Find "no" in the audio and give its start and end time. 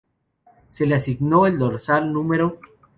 2.11-2.25